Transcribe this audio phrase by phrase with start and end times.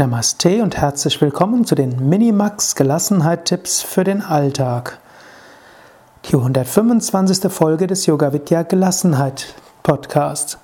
[0.00, 4.98] Namaste und herzlich willkommen zu den Minimax Gelassenheit-Tipps für den Alltag.
[6.24, 7.52] Die 125.
[7.52, 10.56] Folge des Yoga Vidya Gelassenheit Podcasts.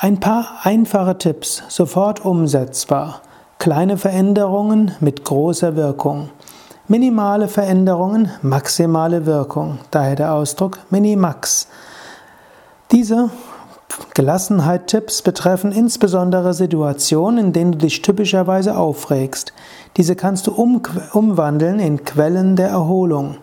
[0.00, 3.22] Ein paar einfache Tipps, sofort umsetzbar.
[3.60, 6.30] Kleine Veränderungen mit großer Wirkung.
[6.88, 9.78] Minimale Veränderungen, maximale Wirkung.
[9.92, 11.68] Daher der Ausdruck Minimax.
[12.90, 13.30] Diese
[14.14, 19.52] Gelassenheit-Tipps betreffen insbesondere Situationen, in denen du dich typischerweise aufregst.
[19.96, 23.36] Diese kannst du um, umwandeln in Quellen der Erholung.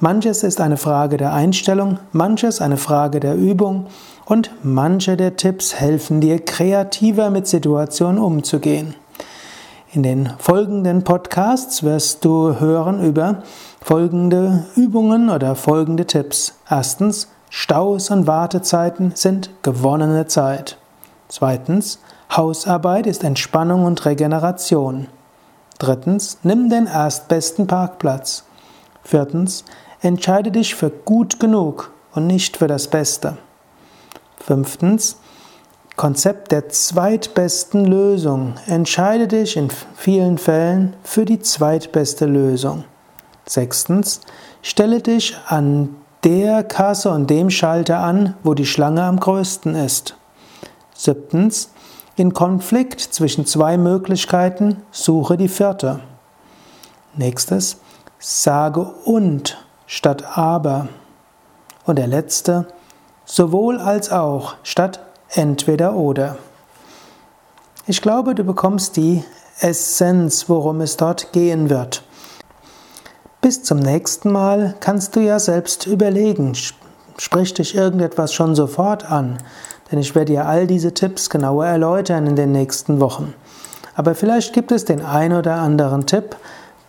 [0.00, 3.86] Manches ist eine Frage der Einstellung, manches eine Frage der Übung
[4.26, 8.94] und manche der Tipps helfen dir, kreativer mit Situationen umzugehen.
[9.90, 13.42] In den folgenden Podcasts wirst du hören über
[13.80, 16.54] folgende Übungen oder folgende Tipps.
[16.68, 20.76] Erstens, Staus und Wartezeiten sind gewonnene Zeit.
[21.28, 21.98] Zweitens,
[22.34, 25.08] Hausarbeit ist Entspannung und Regeneration.
[25.78, 28.44] Drittens, nimm den erstbesten Parkplatz.
[29.02, 29.64] Viertens,
[30.00, 33.38] entscheide dich für gut genug und nicht für das Beste.
[34.36, 35.16] Fünftens,
[35.96, 38.54] Konzept der zweitbesten Lösung.
[38.66, 42.84] Entscheide dich in vielen Fällen für die zweitbeste Lösung.
[43.46, 44.20] Sechstens,
[44.62, 50.16] stelle dich an der Kasse und dem Schalter an, wo die Schlange am größten ist.
[50.94, 51.70] Siebtens,
[52.16, 56.00] in Konflikt zwischen zwei Möglichkeiten suche die vierte.
[57.14, 57.78] Nächstes,
[58.18, 60.88] sage und statt aber.
[61.86, 62.66] Und der letzte,
[63.24, 66.38] sowohl als auch statt entweder oder.
[67.86, 69.22] Ich glaube, du bekommst die
[69.60, 72.02] Essenz, worum es dort gehen wird.
[73.40, 76.56] Bis zum nächsten Mal kannst du ja selbst überlegen,
[77.18, 79.38] spricht dich irgendetwas schon sofort an,
[79.90, 83.34] denn ich werde dir all diese Tipps genauer erläutern in den nächsten Wochen.
[83.94, 86.36] Aber vielleicht gibt es den ein oder anderen Tipp,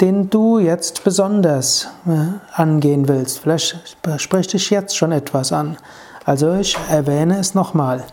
[0.02, 3.40] den du jetzt besonders äh, angehen willst.
[3.40, 5.78] Vielleicht spricht dich jetzt schon etwas an.
[6.26, 8.04] Also ich erwähne es nochmal.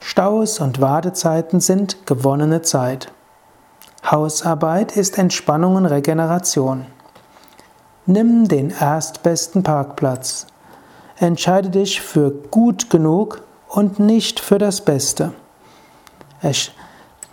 [0.00, 3.08] Staus und Wartezeiten sind gewonnene Zeit.
[4.10, 6.86] Hausarbeit ist Entspannung und Regeneration.
[8.06, 10.46] Nimm den erstbesten Parkplatz.
[11.16, 15.32] Entscheide dich für gut genug und nicht für das Beste.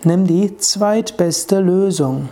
[0.03, 2.29] Nimm die zweitbeste Lösung.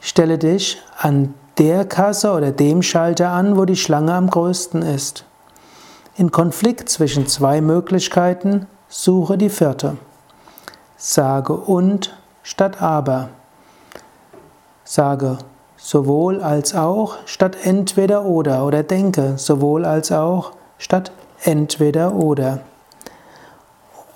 [0.00, 5.24] Stelle dich an der Kasse oder dem Schalter an, wo die Schlange am größten ist.
[6.16, 9.96] In Konflikt zwischen zwei Möglichkeiten suche die vierte.
[10.96, 13.28] Sage und statt aber.
[14.82, 15.38] Sage
[15.86, 21.12] sowohl als auch statt entweder oder oder denke sowohl als auch statt
[21.44, 22.58] entweder oder.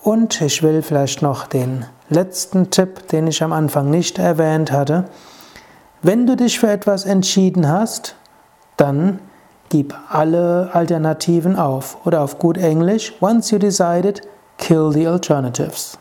[0.03, 5.05] Und ich will vielleicht noch den letzten Tipp, den ich am Anfang nicht erwähnt hatte.
[6.03, 8.17] Wenn du dich für etwas entschieden hast,
[8.77, 9.21] dann
[9.69, 11.99] gib alle Alternativen auf.
[12.05, 14.23] Oder auf gut Englisch, once you decided,
[14.59, 15.97] kill the alternatives.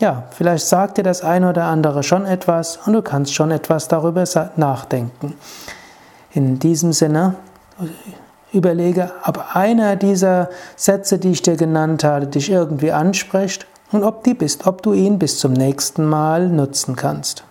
[0.00, 3.88] Ja, vielleicht sagt dir das eine oder andere schon etwas und du kannst schon etwas
[3.88, 4.24] darüber
[4.56, 5.34] nachdenken.
[6.32, 7.34] In diesem Sinne,
[8.52, 14.22] überlege, ob einer dieser Sätze, die ich dir genannt habe, dich irgendwie anspricht und ob,
[14.22, 17.42] die bist, ob du ihn bis zum nächsten Mal nutzen kannst.